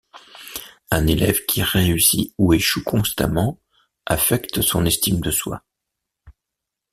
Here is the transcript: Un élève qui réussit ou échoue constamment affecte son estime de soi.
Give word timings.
Un 0.89 1.05
élève 1.05 1.45
qui 1.45 1.61
réussit 1.61 2.33
ou 2.39 2.53
échoue 2.53 2.83
constamment 2.83 3.59
affecte 4.07 4.63
son 4.63 4.83
estime 4.87 5.21
de 5.21 5.29
soi. 5.29 5.63